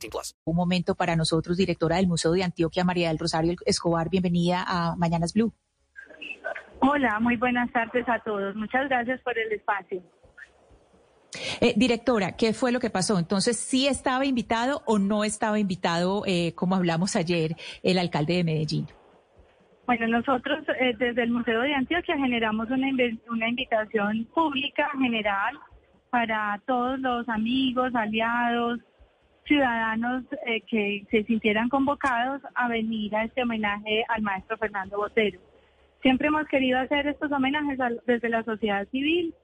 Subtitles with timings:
[0.00, 0.36] 18 plus.
[0.44, 4.08] Un momento para nosotros, directora del Museo de Antioquia, María del Rosario Escobar.
[4.08, 5.52] Bienvenida a Mañanas Blue.
[6.80, 8.56] Hola, muy buenas tardes a todos.
[8.56, 10.02] Muchas gracias por el espacio.
[11.60, 13.18] Eh, directora, ¿qué fue lo que pasó?
[13.18, 18.44] Entonces, ¿sí estaba invitado o no estaba invitado, eh, como hablamos ayer, el alcalde de
[18.44, 18.86] Medellín?
[19.86, 22.88] Bueno, nosotros eh, desde el Museo de Antioquia generamos una,
[23.28, 25.58] una invitación pública general
[26.10, 28.80] para todos los amigos, aliados,
[29.50, 35.40] ciudadanos eh, que se sintieran convocados a venir a este homenaje al maestro Fernando Botero.
[36.02, 39.34] Siempre hemos querido hacer estos homenajes desde la sociedad civil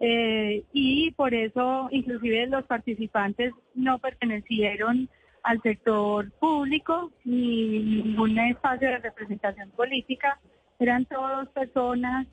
[0.00, 5.08] eh, y por eso inclusive los participantes no pertenecieron
[5.44, 10.40] al sector público ni ningún espacio de representación política.
[10.80, 12.26] Eran todas personas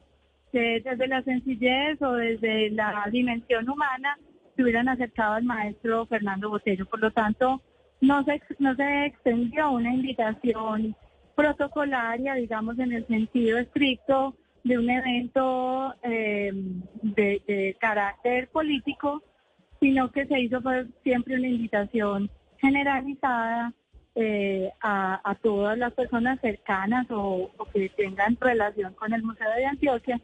[0.52, 4.18] desde la sencillez o desde la dimensión humana
[4.60, 6.86] se hubieran acercado al maestro Fernando Botero.
[6.86, 7.62] Por lo tanto,
[8.02, 10.98] no se, no se extendió una invitación
[11.34, 14.36] protocolaria, digamos, en el sentido estricto
[14.66, 16.52] de un evento eh,
[17.02, 19.24] de, carácter político,
[19.80, 20.62] sino que se hizo
[21.04, 23.72] siempre una invitación generalizada
[24.16, 30.20] eh, a, todas las personas cercanas o que tengan relación con el Museo de Antioquia.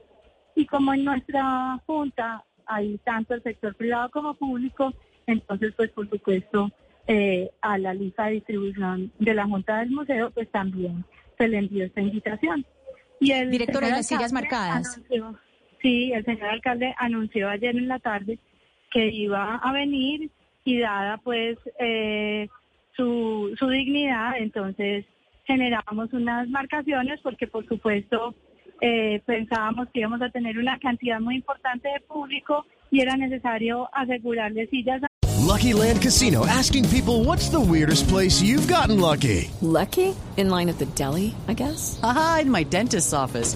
[0.55, 4.93] Y como en nuestra junta hay tanto el sector privado como público,
[5.27, 6.71] entonces pues por supuesto
[7.07, 11.05] eh, a la lista de distribución de la junta del museo pues también
[11.37, 12.65] se le envió esta invitación.
[13.19, 14.97] Y el Directora, señor las sillas marcadas.
[14.97, 15.39] anunció-
[15.81, 18.39] sí, el señor alcalde anunció ayer en la tarde
[18.91, 20.29] que iba a venir
[20.63, 22.47] y dada pues eh,
[22.95, 25.05] su, su dignidad, entonces
[25.45, 28.33] generamos unas marcaciones porque por supuesto
[28.81, 33.89] eh, pensábamos que íbamos a tener una cantidad muy importante de público y era necesario
[33.93, 35.01] asegurarle sillas
[35.45, 39.51] Lucky Land Casino asking people what's the weirdest place you've gotten lucky?
[39.61, 40.15] Lucky?
[40.37, 41.99] In line at the deli, I guess?
[42.01, 43.55] Aha, in my dentist's office.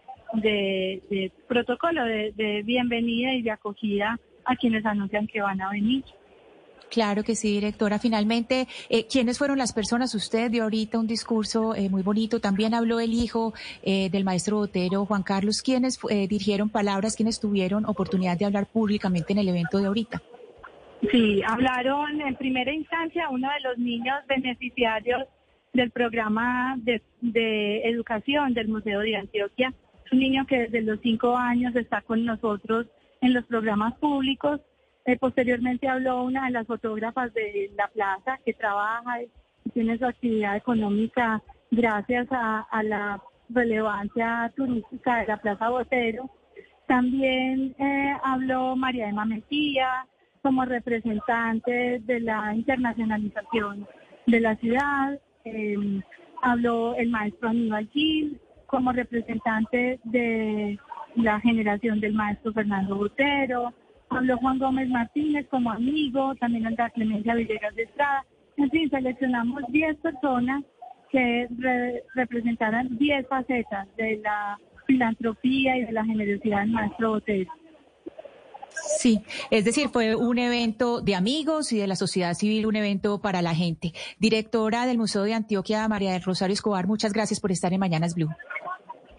[0.33, 5.69] de, de protocolo, de, de bienvenida y de acogida a quienes anuncian que van a
[5.69, 6.03] venir.
[6.89, 7.99] Claro que sí, directora.
[7.99, 10.13] Finalmente, eh, ¿quiénes fueron las personas?
[10.13, 12.41] Usted dio ahorita un discurso eh, muy bonito.
[12.41, 15.61] También habló el hijo eh, del maestro Botero, Juan Carlos.
[15.61, 17.15] ¿Quiénes eh, dirigieron palabras?
[17.15, 20.21] ¿Quiénes tuvieron oportunidad de hablar públicamente en el evento de ahorita?
[21.11, 25.23] Sí, hablaron en primera instancia uno de los niños beneficiarios
[25.71, 29.73] del programa de, de educación del Museo de Antioquia.
[30.11, 32.87] Un niño que desde los cinco años está con nosotros
[33.21, 34.59] en los programas públicos.
[35.05, 39.29] Eh, posteriormente habló una de las fotógrafas de la plaza que trabaja y
[39.73, 41.41] tiene su actividad económica
[41.71, 46.29] gracias a, a la relevancia turística de la Plaza Botero.
[46.87, 50.05] También eh, habló María Emma Mejía
[50.41, 53.87] como representante de la internacionalización
[54.27, 55.19] de la ciudad.
[55.45, 56.01] Eh,
[56.41, 58.39] habló el maestro Aníbal Gil
[58.71, 60.79] como representante de
[61.15, 63.73] la generación del maestro Fernando Botero.
[64.09, 68.25] Habló Juan Gómez Martínez como amigo, también Andrea Clemencia Villegas de Estrada.
[68.57, 70.63] En fin, seleccionamos 10 personas
[71.11, 74.57] que re- representaran 10 facetas de la
[74.87, 77.51] filantropía y de la generosidad del maestro Botero.
[78.97, 83.19] Sí, es decir, fue un evento de amigos y de la sociedad civil, un evento
[83.21, 83.91] para la gente.
[84.19, 88.15] Directora del Museo de Antioquia, María del Rosario Escobar, muchas gracias por estar en Mañanas
[88.15, 88.29] Blue.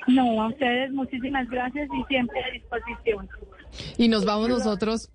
[0.08, 3.28] No, a ustedes muchísimas gracias y siempre a disposición.
[3.96, 5.10] Y nos vamos nosotros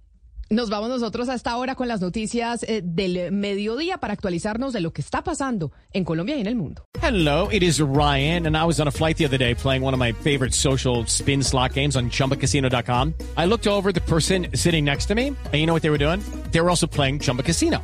[0.49, 4.79] Nos vamos nosotros a esta hora con las noticias eh, del mediodía para actualizarnos de
[4.79, 6.83] lo que está pasando en Colombia y en el mundo.
[7.01, 9.93] Hello, it is Ryan, and I was on a flight the other day playing one
[9.93, 13.13] of my favorite social spin slot games on chumbacasino.com.
[13.35, 15.91] I looked over at the person sitting next to me, and you know what they
[15.91, 16.21] were doing?
[16.51, 17.83] They were also playing Chumba Casino.